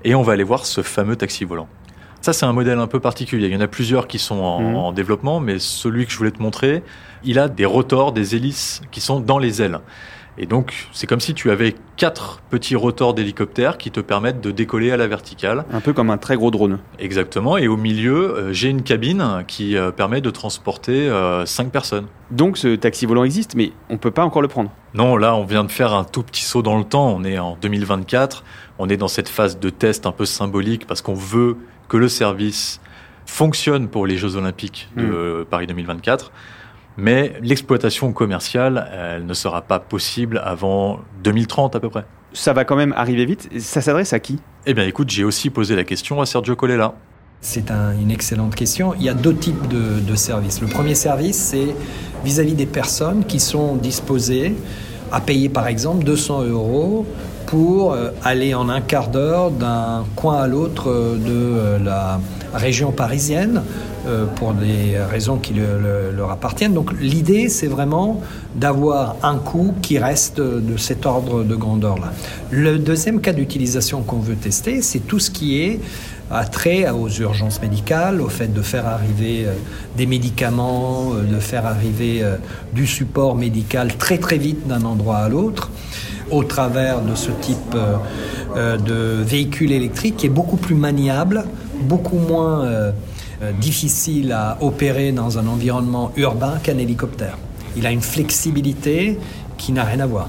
et 0.04 0.14
on 0.14 0.22
va 0.22 0.32
aller 0.32 0.44
voir 0.44 0.66
ce 0.66 0.82
fameux 0.82 1.16
taxi 1.16 1.44
volant. 1.44 1.68
Ça, 2.20 2.32
c'est 2.32 2.46
un 2.46 2.52
modèle 2.52 2.78
un 2.78 2.86
peu 2.86 3.00
particulier. 3.00 3.48
Il 3.48 3.52
y 3.52 3.56
en 3.56 3.60
a 3.60 3.66
plusieurs 3.66 4.06
qui 4.06 4.20
sont 4.20 4.36
en, 4.38 4.60
Mhm. 4.60 4.76
en 4.76 4.92
développement, 4.92 5.40
mais 5.40 5.58
celui 5.58 6.06
que 6.06 6.12
je 6.12 6.18
voulais 6.18 6.30
te 6.30 6.40
montrer, 6.40 6.84
il 7.24 7.38
a 7.40 7.48
des 7.48 7.64
rotors, 7.64 8.12
des 8.12 8.36
hélices 8.36 8.80
qui 8.92 9.00
sont 9.00 9.18
dans 9.18 9.38
les 9.38 9.60
ailes. 9.60 9.80
Et 10.38 10.46
donc, 10.46 10.88
c'est 10.92 11.06
comme 11.06 11.20
si 11.20 11.34
tu 11.34 11.50
avais 11.50 11.74
quatre 11.96 12.40
petits 12.48 12.74
rotors 12.74 13.12
d'hélicoptère 13.12 13.76
qui 13.76 13.90
te 13.90 14.00
permettent 14.00 14.40
de 14.40 14.50
décoller 14.50 14.90
à 14.90 14.96
la 14.96 15.06
verticale. 15.06 15.64
Un 15.72 15.80
peu 15.80 15.92
comme 15.92 16.10
un 16.10 16.16
très 16.16 16.36
gros 16.36 16.50
drone. 16.50 16.78
Exactement. 16.98 17.58
Et 17.58 17.68
au 17.68 17.76
milieu, 17.76 18.34
euh, 18.34 18.52
j'ai 18.52 18.68
une 18.68 18.82
cabine 18.82 19.44
qui 19.46 19.76
euh, 19.76 19.90
permet 19.90 20.20
de 20.20 20.30
transporter 20.30 21.08
euh, 21.08 21.44
cinq 21.44 21.70
personnes. 21.70 22.06
Donc, 22.30 22.56
ce 22.56 22.76
taxi 22.76 23.04
volant 23.04 23.24
existe, 23.24 23.54
mais 23.54 23.72
on 23.90 23.98
peut 23.98 24.10
pas 24.10 24.24
encore 24.24 24.42
le 24.42 24.48
prendre. 24.48 24.70
Non, 24.94 25.16
là, 25.16 25.34
on 25.34 25.44
vient 25.44 25.64
de 25.64 25.70
faire 25.70 25.92
un 25.92 26.04
tout 26.04 26.22
petit 26.22 26.44
saut 26.44 26.62
dans 26.62 26.78
le 26.78 26.84
temps. 26.84 27.14
On 27.14 27.24
est 27.24 27.38
en 27.38 27.56
2024. 27.60 28.44
On 28.78 28.88
est 28.88 28.96
dans 28.96 29.08
cette 29.08 29.28
phase 29.28 29.58
de 29.58 29.70
test 29.70 30.06
un 30.06 30.12
peu 30.12 30.24
symbolique 30.24 30.86
parce 30.86 31.02
qu'on 31.02 31.14
veut 31.14 31.56
que 31.88 31.98
le 31.98 32.08
service 32.08 32.80
fonctionne 33.26 33.88
pour 33.88 34.06
les 34.06 34.16
Jeux 34.16 34.36
Olympiques 34.36 34.88
de 34.96 35.04
euh, 35.04 35.44
Paris 35.48 35.66
2024. 35.66 36.32
Mais 36.96 37.32
l'exploitation 37.42 38.12
commerciale, 38.12 38.88
elle 38.92 39.26
ne 39.26 39.34
sera 39.34 39.62
pas 39.62 39.78
possible 39.78 40.40
avant 40.44 41.00
2030 41.24 41.76
à 41.76 41.80
peu 41.80 41.88
près. 41.88 42.04
Ça 42.34 42.52
va 42.52 42.64
quand 42.64 42.76
même 42.76 42.92
arriver 42.96 43.24
vite. 43.24 43.48
Ça 43.60 43.80
s'adresse 43.80 44.12
à 44.12 44.20
qui? 44.20 44.38
Eh 44.66 44.74
bien, 44.74 44.84
écoute, 44.86 45.10
j'ai 45.10 45.24
aussi 45.24 45.50
posé 45.50 45.76
la 45.76 45.84
question 45.84 46.20
à 46.20 46.26
Sergio 46.26 46.54
Colella. 46.56 46.94
C'est 47.40 47.70
un- 47.70 47.92
une 47.98 48.10
excellente 48.10 48.54
question. 48.54 48.94
Il 48.94 49.02
y 49.02 49.08
a 49.08 49.14
deux 49.14 49.34
types 49.34 49.68
de, 49.68 50.00
de 50.00 50.14
services. 50.14 50.60
Le 50.60 50.68
premier 50.68 50.94
service, 50.94 51.36
c'est 51.36 51.74
vis-à-vis 52.24 52.54
des 52.54 52.66
personnes 52.66 53.24
qui 53.24 53.40
sont 53.40 53.74
disposées 53.76 54.54
à 55.10 55.20
payer 55.20 55.48
par 55.48 55.66
exemple 55.66 56.04
200 56.04 56.42
euros 56.44 57.04
pour 57.46 57.92
euh, 57.92 58.10
aller 58.22 58.54
en 58.54 58.68
un 58.68 58.80
quart 58.80 59.08
d'heure 59.08 59.50
d'un 59.50 60.04
coin 60.14 60.38
à 60.42 60.46
l'autre 60.46 60.86
de 60.90 61.18
euh, 61.28 61.78
la 61.78 62.20
région 62.54 62.92
parisienne 62.92 63.62
euh, 64.06 64.26
pour 64.26 64.52
des 64.54 64.96
raisons 65.10 65.36
qui 65.36 65.54
le- 65.54 65.78
le- 65.80 66.16
leur 66.16 66.30
appartiennent. 66.30 66.74
Donc 66.74 66.92
l'idée, 67.00 67.48
c'est 67.48 67.66
vraiment 67.68 68.20
d'avoir 68.56 69.16
un 69.22 69.36
coût 69.36 69.74
qui 69.82 69.98
reste 69.98 70.40
de 70.40 70.76
cet 70.76 71.06
ordre 71.06 71.44
de 71.44 71.54
grandeur-là. 71.54 72.12
Le 72.50 72.78
deuxième 72.78 73.20
cas 73.20 73.32
d'utilisation 73.32 74.02
qu'on 74.02 74.18
veut 74.18 74.34
tester, 74.34 74.82
c'est 74.82 75.00
tout 75.00 75.18
ce 75.18 75.30
qui 75.30 75.60
est 75.62 75.80
a 76.30 76.44
trait 76.46 76.88
aux 76.88 77.10
urgences 77.10 77.60
médicales, 77.60 78.20
au 78.22 78.28
fait 78.28 78.52
de 78.52 78.62
faire 78.62 78.86
arriver 78.86 79.44
euh, 79.46 79.52
des 79.98 80.06
médicaments, 80.06 81.12
euh, 81.14 81.22
de 81.24 81.38
faire 81.38 81.66
arriver 81.66 82.24
du 82.74 82.86
support 82.86 83.34
médical 83.36 83.94
très 83.96 84.18
très 84.18 84.38
vite 84.38 84.66
d'un 84.66 84.84
endroit 84.84 85.18
à 85.18 85.28
l'autre, 85.28 85.70
au 86.30 86.42
travers 86.42 87.02
de 87.02 87.14
ce 87.14 87.30
type 87.42 87.76
de 88.56 89.22
véhicule 89.22 89.72
électrique 89.72 90.16
qui 90.16 90.26
est 90.26 90.30
beaucoup 90.30 90.56
plus 90.56 90.74
maniable, 90.74 91.44
beaucoup 91.82 92.18
moins 92.18 92.64
difficile 93.58 94.32
à 94.32 94.56
opérer 94.60 95.12
dans 95.12 95.38
un 95.38 95.46
environnement 95.46 96.12
urbain 96.16 96.58
qu'un 96.62 96.78
hélicoptère. 96.78 97.38
Il 97.76 97.86
a 97.86 97.90
une 97.90 98.02
flexibilité 98.02 99.18
qui 99.58 99.72
n'a 99.72 99.84
rien 99.84 100.00
à 100.00 100.06
voir. 100.06 100.28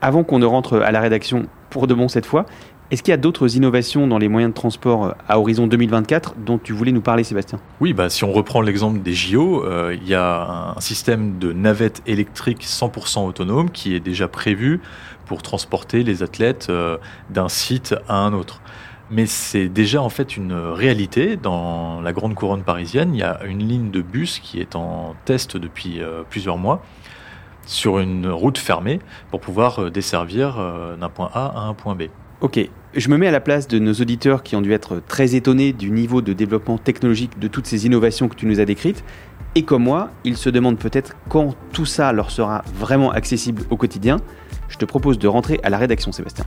Avant 0.00 0.24
qu'on 0.24 0.38
ne 0.38 0.46
rentre 0.46 0.78
à 0.78 0.90
la 0.90 1.00
rédaction 1.00 1.46
pour 1.70 1.86
de 1.86 1.94
bon 1.94 2.08
cette 2.08 2.26
fois, 2.26 2.46
est-ce 2.92 3.02
qu'il 3.02 3.12
y 3.12 3.14
a 3.14 3.18
d'autres 3.18 3.56
innovations 3.56 4.06
dans 4.06 4.18
les 4.18 4.28
moyens 4.28 4.52
de 4.52 4.54
transport 4.54 5.06
euh, 5.06 5.12
à 5.26 5.38
horizon 5.38 5.66
2024 5.66 6.34
dont 6.44 6.58
tu 6.58 6.74
voulais 6.74 6.92
nous 6.92 7.00
parler, 7.00 7.24
Sébastien? 7.24 7.58
Oui, 7.80 7.94
bah, 7.94 8.10
si 8.10 8.22
on 8.22 8.32
reprend 8.32 8.60
l'exemple 8.60 9.00
des 9.00 9.14
JO, 9.14 9.64
euh, 9.64 9.96
il 9.98 10.06
y 10.06 10.14
a 10.14 10.74
un 10.76 10.80
système 10.80 11.38
de 11.38 11.54
navette 11.54 12.02
électrique 12.06 12.62
100% 12.62 13.26
autonome 13.26 13.70
qui 13.70 13.94
est 13.94 14.00
déjà 14.00 14.28
prévu 14.28 14.82
pour 15.24 15.40
transporter 15.40 16.02
les 16.02 16.22
athlètes 16.22 16.66
euh, 16.68 16.98
d'un 17.30 17.48
site 17.48 17.94
à 18.10 18.16
un 18.16 18.34
autre. 18.34 18.60
Mais 19.10 19.26
c'est 19.26 19.68
déjà 19.68 20.00
en 20.00 20.08
fait 20.08 20.36
une 20.36 20.52
réalité 20.52 21.36
dans 21.36 22.00
la 22.00 22.12
grande 22.12 22.34
couronne 22.34 22.62
parisienne. 22.62 23.14
Il 23.14 23.20
y 23.20 23.22
a 23.22 23.44
une 23.44 23.66
ligne 23.66 23.90
de 23.90 24.00
bus 24.00 24.38
qui 24.38 24.60
est 24.60 24.74
en 24.74 25.14
test 25.24 25.56
depuis 25.56 26.00
plusieurs 26.30 26.56
mois 26.56 26.82
sur 27.66 27.98
une 27.98 28.26
route 28.28 28.58
fermée 28.58 29.00
pour 29.30 29.40
pouvoir 29.40 29.90
desservir 29.90 30.56
d'un 30.98 31.08
point 31.08 31.30
A 31.34 31.46
à 31.46 31.60
un 31.60 31.74
point 31.74 31.94
B. 31.94 32.04
Ok, 32.40 32.58
je 32.94 33.08
me 33.08 33.16
mets 33.16 33.28
à 33.28 33.30
la 33.30 33.40
place 33.40 33.68
de 33.68 33.78
nos 33.78 33.92
auditeurs 33.92 34.42
qui 34.42 34.56
ont 34.56 34.62
dû 34.62 34.72
être 34.72 35.00
très 35.06 35.36
étonnés 35.36 35.72
du 35.72 35.90
niveau 35.90 36.22
de 36.22 36.32
développement 36.32 36.76
technologique 36.76 37.38
de 37.38 37.46
toutes 37.46 37.66
ces 37.66 37.86
innovations 37.86 38.28
que 38.28 38.34
tu 38.34 38.46
nous 38.46 38.58
as 38.58 38.64
décrites. 38.64 39.04
Et 39.54 39.62
comme 39.62 39.84
moi, 39.84 40.10
ils 40.24 40.36
se 40.36 40.48
demandent 40.48 40.78
peut-être 40.78 41.14
quand 41.28 41.54
tout 41.72 41.86
ça 41.86 42.12
leur 42.12 42.30
sera 42.30 42.64
vraiment 42.74 43.12
accessible 43.12 43.62
au 43.70 43.76
quotidien. 43.76 44.16
Je 44.68 44.78
te 44.78 44.84
propose 44.84 45.18
de 45.18 45.28
rentrer 45.28 45.60
à 45.62 45.70
la 45.70 45.78
rédaction, 45.78 46.10
Sébastien. 46.10 46.46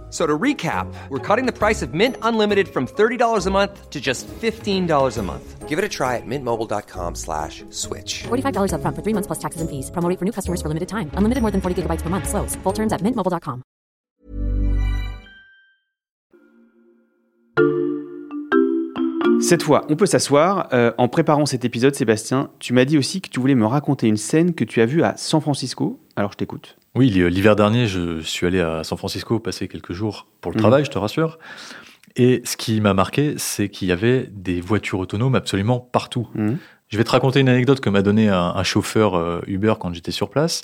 So 0.11 0.27
to 0.27 0.37
recap, 0.37 0.93
we're 1.07 1.25
cutting 1.25 1.45
the 1.45 1.57
price 1.57 1.81
of 1.81 1.93
Mint 1.93 2.17
Unlimited 2.21 2.67
from 2.67 2.85
$30 2.85 3.47
a 3.47 3.49
month 3.49 3.89
to 3.89 4.01
just 4.01 4.27
$15 4.27 5.17
a 5.17 5.21
month. 5.23 5.69
Give 5.69 5.79
it 5.79 5.85
a 5.85 5.89
try 5.89 6.17
at 6.17 6.25
mintmobile.com 6.25 7.15
slash 7.15 7.63
switch. 7.69 8.23
$45 8.23 8.73
upfront 8.73 8.95
for 8.95 9.03
three 9.03 9.13
months 9.13 9.27
plus 9.27 9.39
taxes 9.39 9.61
and 9.61 9.69
fees. 9.69 9.89
Promote 9.89 10.19
for 10.19 10.25
new 10.25 10.33
customers 10.33 10.61
for 10.61 10.67
limited 10.67 10.89
time. 10.89 11.09
Unlimited 11.15 11.41
more 11.41 11.51
than 11.51 11.61
40 11.61 11.83
gigabytes 11.83 12.01
per 12.01 12.09
month. 12.09 12.27
Slows. 12.27 12.55
Full 12.63 12.73
terms 12.73 12.91
at 12.91 12.99
mintmobile.com. 13.01 13.63
Cette 19.41 19.63
fois, 19.63 19.85
on 19.89 19.95
peut 19.95 20.05
s'asseoir. 20.05 20.67
Euh, 20.71 20.91
en 20.97 21.07
préparant 21.07 21.45
cet 21.45 21.65
épisode, 21.65 21.95
Sébastien, 21.95 22.51
tu 22.59 22.73
m'as 22.73 22.85
dit 22.85 22.97
aussi 22.97 23.21
que 23.21 23.29
tu 23.29 23.39
voulais 23.39 23.55
me 23.55 23.65
raconter 23.65 24.07
une 24.07 24.17
scène 24.17 24.53
que 24.53 24.63
tu 24.63 24.81
as 24.81 24.85
vue 24.85 25.03
à 25.03 25.15
San 25.17 25.41
Francisco. 25.41 25.99
Alors 26.15 26.33
je 26.33 26.37
t'écoute. 26.37 26.77
Oui, 26.95 27.09
l'hiver 27.09 27.55
dernier, 27.55 27.87
je 27.87 28.19
suis 28.19 28.45
allé 28.45 28.59
à 28.59 28.83
San 28.83 28.97
Francisco 28.97 29.39
passer 29.39 29.67
quelques 29.67 29.93
jours 29.93 30.27
pour 30.41 30.51
le 30.51 30.59
travail, 30.59 30.83
je 30.83 30.91
te 30.91 30.97
rassure. 30.97 31.39
Et 32.17 32.41
ce 32.43 32.57
qui 32.57 32.81
m'a 32.81 32.93
marqué, 32.93 33.35
c'est 33.37 33.69
qu'il 33.69 33.87
y 33.87 33.91
avait 33.93 34.27
des 34.31 34.59
voitures 34.59 34.99
autonomes 34.99 35.35
absolument 35.35 35.79
partout. 35.79 36.27
Mhm. 36.35 36.57
Je 36.89 36.97
vais 36.97 37.05
te 37.05 37.11
raconter 37.11 37.39
une 37.39 37.47
anecdote 37.47 37.79
que 37.79 37.89
m'a 37.89 38.01
donné 38.01 38.27
un, 38.27 38.51
un 38.53 38.63
chauffeur 38.63 39.15
euh, 39.15 39.39
Uber 39.47 39.75
quand 39.79 39.93
j'étais 39.93 40.11
sur 40.11 40.29
place. 40.29 40.63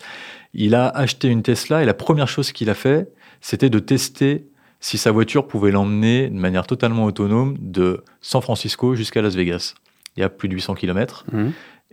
Il 0.54 0.76
a 0.76 0.90
acheté 0.90 1.30
une 1.30 1.42
Tesla 1.42 1.82
et 1.82 1.86
la 1.86 1.94
première 1.94 2.28
chose 2.28 2.52
qu'il 2.52 2.70
a 2.70 2.74
fait, 2.74 3.10
c'était 3.40 3.70
de 3.70 3.80
tester 3.80 4.50
si 4.82 4.98
sa 4.98 5.12
voiture 5.12 5.48
pouvait 5.48 5.72
l'emmener 5.72 6.28
de 6.28 6.36
manière 6.36 6.68
totalement 6.68 7.06
autonome 7.06 7.58
de 7.62 8.04
San 8.20 8.42
Francisco 8.42 8.96
jusqu'à 8.96 9.22
Las 9.22 9.36
Vegas. 9.36 9.76
Il 10.18 10.20
y 10.20 10.24
a 10.24 10.30
plus 10.30 10.50
de 10.50 10.54
800 10.54 10.76
km. 10.76 11.26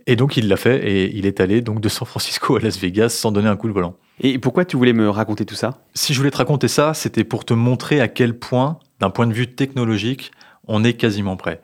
Et 0.07 0.15
donc 0.15 0.37
il 0.37 0.47
l'a 0.47 0.57
fait 0.57 0.87
et 0.87 1.15
il 1.15 1.25
est 1.25 1.39
allé 1.39 1.61
donc 1.61 1.79
de 1.81 1.89
San 1.89 2.07
Francisco 2.07 2.55
à 2.55 2.59
Las 2.59 2.77
Vegas 2.79 3.09
sans 3.09 3.31
donner 3.31 3.47
un 3.47 3.55
coup 3.55 3.67
de 3.67 3.73
volant. 3.73 3.95
Et 4.21 4.37
pourquoi 4.39 4.63
tu 4.65 4.77
voulais 4.77 4.93
me 4.93 5.09
raconter 5.09 5.45
tout 5.45 5.55
ça? 5.55 5.81
Si 5.93 6.13
je 6.13 6.19
voulais 6.19 6.31
te 6.31 6.37
raconter 6.37 6.67
ça, 6.67 6.93
c'était 6.93 7.23
pour 7.23 7.43
te 7.43 7.53
montrer 7.53 7.99
à 8.01 8.07
quel 8.07 8.37
point, 8.37 8.77
d'un 8.99 9.09
point 9.09 9.27
de 9.27 9.33
vue 9.33 9.47
technologique, 9.47 10.31
on 10.67 10.83
est 10.83 10.93
quasiment 10.93 11.35
prêt. 11.37 11.61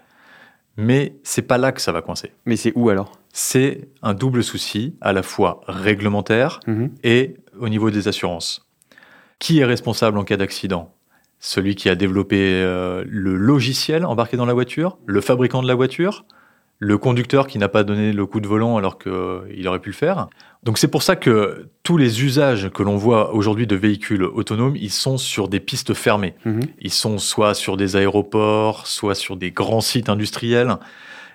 Mais 0.78 1.16
c'est 1.24 1.44
pas 1.44 1.58
là 1.58 1.72
que 1.72 1.82
ça 1.82 1.92
va 1.92 2.02
coincer. 2.02 2.32
Mais 2.46 2.56
c'est 2.56 2.74
où 2.76 2.90
alors? 2.90 3.12
C'est 3.34 3.90
un 4.02 4.14
double 4.14 4.44
souci, 4.44 4.96
à 5.02 5.14
la 5.14 5.22
fois 5.24 5.62
réglementaire 5.68 6.60
Mhm. 6.68 6.92
et 7.04 7.36
au 7.60 7.70
niveau 7.70 7.92
des 7.92 8.08
assurances. 8.08 8.68
Qui 9.40 9.60
est 9.60 9.66
responsable 9.66 10.18
en 10.18 10.24
cas 10.24 10.38
d'accident? 10.38 10.94
Celui 11.40 11.76
qui 11.76 11.90
a 11.90 11.96
développé 11.96 12.38
euh, 12.40 13.04
le 13.08 13.36
logiciel 13.36 14.06
embarqué 14.06 14.36
dans 14.38 14.46
la 14.46 14.54
voiture, 14.54 14.98
le 15.06 15.22
fabricant 15.22 15.62
de 15.62 15.68
la 15.68 15.76
voiture, 15.76 16.26
le 16.82 16.98
conducteur 16.98 17.46
qui 17.46 17.60
n'a 17.60 17.70
pas 17.70 17.84
donné 17.84 18.12
le 18.12 18.26
coup 18.26 18.40
de 18.40 18.48
volant 18.48 18.76
alors 18.76 18.98
qu'il 18.98 19.68
aurait 19.68 19.80
pu 19.80 19.90
le 19.90 19.96
faire. 19.96 20.28
Donc 20.64 20.80
c'est 20.80 20.88
pour 20.88 21.04
ça 21.04 21.16
que 21.16 21.68
tous 21.84 21.96
les 21.96 22.24
usages 22.24 22.72
que 22.72 22.82
l'on 22.82 22.98
voit 22.98 23.36
aujourd'hui 23.36 23.68
de 23.68 23.76
véhicules 23.76 24.24
autonomes, 24.24 24.76
ils 24.76 24.92
sont 24.92 25.20
sur 25.20 25.48
des 25.48 25.60
pistes 25.60 25.94
fermées. 25.94 26.34
Mhm. 26.44 26.62
Ils 26.80 26.92
sont 26.92 27.20
soit 27.20 27.54
sur 27.54 27.78
des 27.78 27.96
aéroports, 27.96 28.88
soit 28.88 29.14
sur 29.14 29.38
des 29.38 29.52
grands 29.52 29.82
sites 29.82 30.10
industriels. 30.10 30.78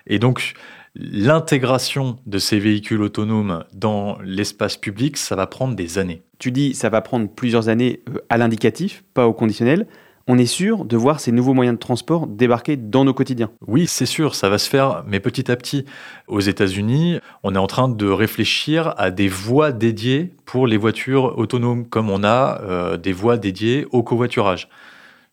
Et 0.05 0.19
donc, 0.19 0.53
l'intégration 0.95 2.17
de 2.25 2.39
ces 2.39 2.59
véhicules 2.59 3.01
autonomes 3.01 3.63
dans 3.73 4.17
l'espace 4.25 4.75
public, 4.75 5.15
ça 5.15 5.37
va 5.37 5.47
prendre 5.47 5.77
des 5.77 5.97
années. 5.97 6.23
Tu 6.39 6.51
dis 6.51 6.73
ça 6.73 6.89
va 6.89 6.99
prendre 6.99 7.29
plusieurs 7.29 7.69
années 7.69 8.01
euh, 8.09 8.19
à 8.29 8.37
l'indicatif, 8.37 9.05
pas 9.13 9.27
au 9.27 9.33
conditionnel. 9.33 9.87
On 10.29 10.37
est 10.37 10.45
sûr 10.45 10.83
de 10.83 10.97
voir 10.97 11.21
ces 11.21 11.31
nouveaux 11.31 11.53
moyens 11.53 11.75
de 11.75 11.79
transport 11.79 12.27
débarquer 12.27 12.75
dans 12.75 13.05
nos 13.05 13.13
quotidiens. 13.13 13.49
Oui, 13.65 13.87
c'est 13.87 14.05
sûr, 14.05 14.35
ça 14.35 14.49
va 14.49 14.57
se 14.57 14.69
faire, 14.69 15.03
mais 15.07 15.21
petit 15.21 15.49
à 15.49 15.55
petit. 15.55 15.85
Aux 16.27 16.41
États-Unis, 16.41 17.19
on 17.43 17.55
est 17.55 17.59
en 17.59 17.67
train 17.67 17.87
de 17.87 18.07
réfléchir 18.07 18.93
à 18.97 19.09
des 19.09 19.29
voies 19.29 19.71
dédiées 19.71 20.33
pour 20.45 20.67
les 20.67 20.75
voitures 20.75 21.37
autonomes, 21.37 21.87
comme 21.87 22.09
on 22.09 22.25
a 22.25 22.61
euh, 22.61 22.97
des 22.97 23.13
voies 23.13 23.37
dédiées 23.37 23.87
au 23.91 24.03
covoiturage. 24.03 24.67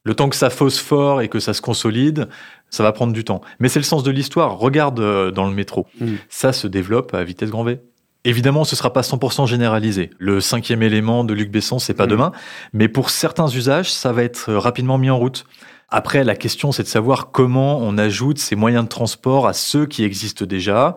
Le 0.04 0.14
temps 0.14 0.28
que 0.28 0.36
ça 0.36 0.50
phosphore 0.50 1.22
et 1.22 1.28
que 1.28 1.40
ça 1.40 1.54
se 1.54 1.62
consolide, 1.62 2.28
ça 2.70 2.82
va 2.82 2.92
prendre 2.92 3.12
du 3.12 3.24
temps. 3.24 3.40
Mais 3.58 3.68
c'est 3.68 3.80
le 3.80 3.84
sens 3.84 4.02
de 4.04 4.10
l'histoire. 4.12 4.58
Regarde 4.58 5.00
euh, 5.00 5.30
dans 5.32 5.48
le 5.48 5.54
métro. 5.54 5.86
Mhm. 6.00 6.18
Ça 6.28 6.52
se 6.52 6.68
développe 6.68 7.14
à 7.14 7.24
vitesse 7.24 7.50
grand 7.50 7.64
V. 7.64 7.80
Évidemment, 8.24 8.64
ce 8.64 8.74
sera 8.76 8.92
pas 8.92 9.02
100% 9.02 9.46
généralisé. 9.46 10.10
Le 10.18 10.40
cinquième 10.40 10.82
élément 10.82 11.24
de 11.24 11.34
Luc 11.34 11.50
Besson, 11.50 11.78
c'est 11.78 11.94
pas 11.94 12.04
Mhm. 12.04 12.10
demain. 12.10 12.32
Mais 12.72 12.88
pour 12.88 13.10
certains 13.10 13.48
usages, 13.48 13.92
ça 13.92 14.12
va 14.12 14.22
être 14.22 14.52
rapidement 14.54 14.96
mis 14.98 15.10
en 15.10 15.18
route. 15.18 15.44
Après, 15.90 16.24
la 16.24 16.34
question, 16.34 16.72
c'est 16.72 16.82
de 16.82 16.88
savoir 16.88 17.30
comment 17.30 17.78
on 17.80 17.98
ajoute 17.98 18.38
ces 18.38 18.56
moyens 18.56 18.84
de 18.84 18.88
transport 18.88 19.46
à 19.46 19.52
ceux 19.52 19.86
qui 19.86 20.04
existent 20.04 20.46
déjà. 20.46 20.96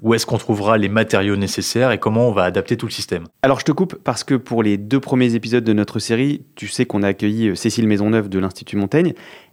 Où 0.00 0.14
est-ce 0.14 0.24
qu'on 0.24 0.38
trouvera 0.38 0.78
les 0.78 0.88
matériaux 0.88 1.36
nécessaires 1.36 1.90
et 1.90 1.98
comment 1.98 2.26
on 2.26 2.32
va 2.32 2.44
adapter 2.44 2.78
tout 2.78 2.86
le 2.86 2.92
système? 2.92 3.24
Alors 3.42 3.60
je 3.60 3.66
te 3.66 3.72
coupe 3.72 3.96
parce 4.02 4.24
que 4.24 4.34
pour 4.34 4.62
les 4.62 4.78
deux 4.78 5.00
premiers 5.00 5.34
épisodes 5.34 5.64
de 5.64 5.72
notre 5.74 5.98
série, 5.98 6.46
tu 6.54 6.66
sais 6.66 6.86
qu'on 6.86 7.02
a 7.02 7.08
accueilli 7.08 7.48
euh, 7.50 7.54
Cécile 7.54 7.86
Maisonneuve 7.86 8.30
de 8.30 8.38
l'Institut 8.38 8.76
Montaigne. 8.76 9.12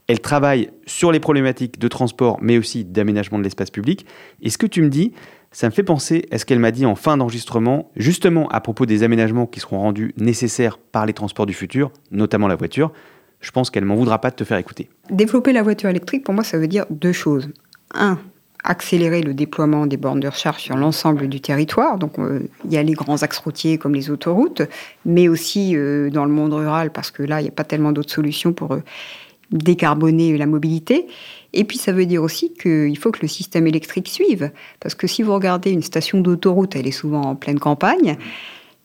Elle 0.10 0.22
travaille 0.22 0.72
sur 0.88 1.12
les 1.12 1.20
problématiques 1.20 1.78
de 1.78 1.88
transport 1.88 2.40
mais 2.42 2.58
aussi 2.58 2.84
d'aménagement 2.84 3.38
de 3.38 3.44
l'espace 3.44 3.70
public. 3.70 4.08
Et 4.42 4.50
ce 4.50 4.58
que 4.58 4.66
tu 4.66 4.82
me 4.82 4.90
dis, 4.90 5.14
ça 5.52 5.68
me 5.68 5.72
fait 5.72 5.84
penser 5.84 6.26
à 6.32 6.40
ce 6.40 6.46
qu'elle 6.46 6.58
m'a 6.58 6.72
dit 6.72 6.88
en 6.88 6.96
fin 6.96 7.16
d'enregistrement, 7.16 7.92
justement 7.96 8.50
à 8.50 8.60
propos 8.60 8.88
des 8.88 9.04
aménagements 9.04 9.46
qui 9.46 9.60
seront 9.60 9.78
rendus 9.78 10.16
nécessaires 10.18 10.80
par 10.80 11.06
les 11.06 11.14
transports 11.14 11.46
du 11.46 11.54
futur, 11.54 11.92
notamment 12.10 12.48
la 12.48 12.56
voiture. 12.56 12.92
Je 13.40 13.52
pense 13.52 13.70
qu'elle 13.70 13.86
m'en 13.86 13.96
voudra 13.96 14.20
pas 14.20 14.32
de 14.32 14.36
te 14.36 14.44
faire 14.44 14.58
écouter. 14.58 14.90
Développer 15.12 15.54
la 15.54 15.62
voiture 15.62 15.92
électrique, 15.92 16.24
pour 16.24 16.34
moi, 16.34 16.44
ça 16.44 16.58
veut 16.58 16.68
dire 16.68 16.88
deux 16.90 17.14
choses. 17.14 17.48
Un, 17.94 18.18
accélérer 18.64 19.22
le 19.22 19.36
déploiement 19.36 19.86
des 19.86 19.98
bornes 19.98 20.22
de 20.22 20.28
recharge 20.28 20.64
sur 20.64 20.76
l'ensemble 20.76 21.28
du 21.28 21.40
territoire. 21.40 22.00
Donc, 22.00 22.18
euh, 22.18 22.50
il 22.66 22.74
y 22.74 22.78
a 22.78 22.84
les 22.84 22.94
grands 22.94 23.22
axes 23.22 23.38
routiers 23.38 23.78
comme 23.78 23.94
les 23.94 24.10
autoroutes, 24.10 24.64
mais 25.06 25.28
aussi 25.28 25.76
euh, 25.76 26.10
dans 26.10 26.26
le 26.26 26.32
monde 26.32 26.54
rural, 26.54 26.92
parce 26.92 27.12
que 27.12 27.22
là, 27.22 27.42
il 27.42 27.44
n'y 27.44 27.50
a 27.50 27.54
pas 27.54 27.64
tellement 27.64 27.92
d'autres 27.92 28.12
solutions 28.12 28.54
pour 28.54 28.74
euh, 28.74 28.82
décarboner 29.52 30.38
la 30.38 30.46
mobilité. 30.46 31.08
Et 31.54 31.64
puis, 31.64 31.78
ça 31.78 31.92
veut 31.92 32.06
dire 32.06 32.24
aussi 32.24 32.54
qu'il 32.54 32.98
faut 32.98 33.12
que 33.12 33.22
le 33.22 33.28
système 33.28 33.68
électrique 33.68 34.08
suive. 34.08 34.52
Parce 34.80 34.96
que 34.96 35.08
si 35.08 35.24
vous 35.24 35.34
regardez 35.34 35.72
une 35.72 35.82
station 35.82 36.22
d'autoroute, 36.22 36.76
elle 36.76 36.88
est 36.88 36.92
souvent 36.92 37.22
en 37.22 37.36
pleine 37.36 37.60
campagne. 37.60 38.18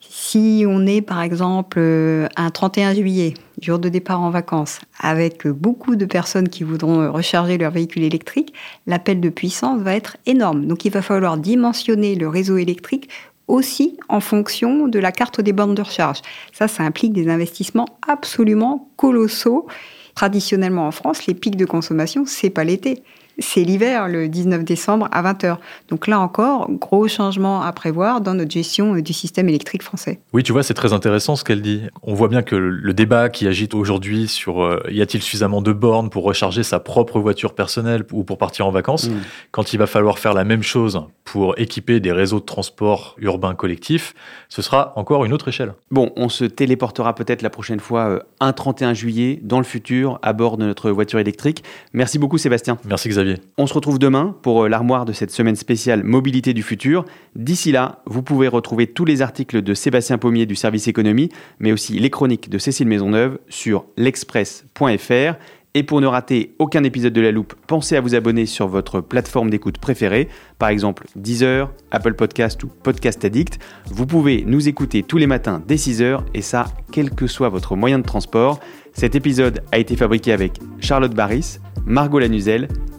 Si 0.01 0.65
on 0.67 0.87
est, 0.87 1.01
par 1.01 1.23
exemple, 1.23 1.79
euh, 1.81 2.29
un 2.37 2.51
31 2.51 2.95
juillet, 2.95 3.35
jour 3.61 3.79
de 3.79 3.89
départ 3.89 4.21
en 4.21 4.31
vacances, 4.31 4.81
avec 5.01 5.47
beaucoup 5.47 5.97
de 5.97 6.05
personnes 6.05 6.49
qui 6.49 6.63
voudront 6.63 7.01
euh, 7.01 7.11
recharger 7.11 7.59
leur 7.59 7.73
véhicule 7.73 8.05
électrique, 8.05 8.55
l'appel 8.87 9.21
de 9.21 9.29
puissance 9.29 9.81
va 9.83 9.95
être 9.95 10.17
énorme. 10.27 10.67
Donc, 10.67 10.85
il 10.85 10.91
va 10.91 11.03
falloir 11.03 11.37
dimensionner 11.37 12.15
le 12.15 12.29
réseau 12.29 12.59
électrique 12.59 13.09
aussi 13.49 13.99
en 14.09 14.21
fonction 14.21 14.89
de 14.89 14.99
la 14.99 15.13
carte 15.13 15.41
des 15.41 15.53
bornes 15.53 15.75
de 15.75 15.83
recharge. 15.83 16.21
Ça, 16.53 16.69
ça 16.69 16.83
implique 16.83 17.13
des 17.13 17.29
investissements 17.29 17.89
absolument 18.07 18.89
colossaux. 18.97 19.67
Traditionnellement 20.15 20.87
en 20.87 20.93
France, 20.93 21.27
les 21.27 21.35
pics 21.35 21.57
de 21.57 21.65
consommation, 21.65 22.25
c'est 22.27 22.51
pas 22.51 22.65
l'été 22.65 23.03
c'est 23.39 23.63
l'hiver, 23.63 24.09
le 24.09 24.29
19 24.29 24.65
décembre 24.65 25.09
à 25.13 25.23
20h. 25.23 25.57
Donc 25.89 26.07
là 26.07 26.21
encore, 26.21 26.71
gros 26.71 27.09
changement 27.09 27.63
à 27.63 27.73
prévoir 27.73 28.21
dans 28.21 28.35
notre 28.35 28.51
gestion 28.51 28.95
euh, 28.95 29.03
du 29.03 29.13
système 29.13 29.49
électrique 29.49 29.83
français. 29.83 30.21
Oui, 30.33 30.43
tu 30.43 30.53
vois, 30.53 30.63
c'est 30.63 30.75
très 30.75 30.93
intéressant 30.93 31.37
ce 31.37 31.45
qu'elle 31.45 31.63
dit. 31.63 31.83
On 32.03 32.15
voit 32.15 32.29
bien 32.29 32.43
que 32.43 32.57
le 32.57 32.95
débat 32.95 33.29
qui 33.29 33.47
agite 33.47 33.75
aujourd'hui 33.75 34.29
sur 34.29 34.63
euh, 34.63 34.83
y 34.91 35.03
a-t-il 35.03 35.23
suffisamment 35.23 35.63
de 35.63 35.73
bornes 35.73 36.11
pour 36.11 36.25
recharger 36.25 36.63
sa 36.63 36.81
propre 36.81 37.19
voiture 37.19 37.55
personnelle 37.55 38.05
ou 38.13 38.25
pour 38.25 38.39
partir 38.39 38.67
en 38.67 38.71
vacances, 38.71 39.09
mm. 39.09 39.21
quand 39.51 39.73
il 39.73 39.79
va 39.79 39.87
falloir 39.87 40.19
faire 40.19 40.35
la 40.35 40.45
même 40.45 40.63
chose 40.63 41.01
pour 41.25 41.59
équiper 41.59 42.01
des 42.01 42.13
réseaux 42.13 42.41
de 42.41 42.45
transport 42.45 43.17
urbains 43.19 43.55
collectifs, 43.55 44.15
ce 44.49 44.63
sera 44.63 44.93
encore 44.97 45.25
une 45.25 45.33
autre 45.33 45.49
échelle. 45.49 45.75
Bon, 45.91 46.13
on 46.17 46.29
se 46.29 46.45
téléportera 46.45 47.15
peut-être 47.15 47.43
la 47.43 47.51
prochaine 47.51 47.81
fois 47.81 48.09
euh, 48.09 48.21
un 48.41 48.53
31 48.53 48.95
juillet 48.95 49.41
dans 49.43 49.59
le 49.59 49.65
futur 49.65 50.19
à 50.23 50.33
bord 50.33 50.57
de 50.57 50.65
notre 50.65 50.91
voiture 50.91 51.19
électrique. 51.19 51.65
Merci 51.93 52.19
beaucoup 52.19 52.39
Sébastien. 52.39 52.79
Merci 52.85 53.09
Xavier. 53.09 53.24
On 53.59 53.67
se 53.67 53.75
retrouve 53.75 53.99
demain 53.99 54.37
pour 54.43 54.65
euh, 54.65 54.69
l'armoire 54.69 55.05
de 55.05 55.13
cette 55.13 55.31
semaine 55.31 55.57
spéciale 55.57 56.03
Mobilité 56.03 56.55
du 56.55 56.63
futur. 56.63 57.05
D'ici 57.37 57.73
là, 57.73 58.03
vous 58.07 58.23
pouvez 58.23 58.49
retrouver 58.49 58.87
tous 58.87 59.05
les 59.05 59.23
articles 59.23 59.63
de 59.63 59.75
Sébastien 59.75 60.19
Pommier 60.19 60.47
du 60.47 60.55
service 60.55 60.89
économie, 60.89 61.29
mais 61.59 61.73
aussi 61.73 61.99
les 61.99 62.11
chroniques 62.11 62.51
de 62.51 62.59
Cécile 62.59 62.89
Maisonneuve 62.89 63.39
sur 63.49 63.87
l'express.fr. 63.97 65.39
Et 65.77 65.83
pour 65.83 66.01
ne 66.01 66.07
rater 66.07 66.55
aucun 66.61 66.85
épisode 66.85 67.13
de 67.13 67.21
La 67.21 67.33
Loupe, 67.33 67.55
pensez 67.67 67.97
à 67.97 68.01
vous 68.01 68.15
abonner 68.15 68.47
sur 68.47 68.69
votre 68.69 69.01
plateforme 69.01 69.51
d'écoute 69.51 69.79
préférée, 69.79 70.29
par 70.61 70.69
exemple 70.69 71.09
Deezer, 71.17 71.73
Apple 71.91 72.15
Podcast 72.15 72.63
ou 72.63 72.69
Podcast 72.69 73.25
Addict. 73.25 73.59
Vous 73.87 74.07
pouvez 74.07 74.45
nous 74.47 74.69
écouter 74.69 75.03
tous 75.03 75.19
les 75.19 75.27
matins 75.27 75.61
dès 75.67 75.75
6h 75.75 76.21
et 76.33 76.43
ça, 76.43 76.67
quel 76.93 77.11
que 77.11 77.27
soit 77.27 77.49
votre 77.49 77.75
moyen 77.75 77.99
de 77.99 78.05
transport. 78.05 78.61
Cet 78.93 79.17
épisode 79.17 79.65
a 79.73 79.79
été 79.79 79.97
fabriqué 79.97 80.33
avec 80.33 80.61
Charlotte 80.79 81.13
Barris, 81.13 81.59
Margot 81.87 82.21
Lanuzel, 82.21 82.69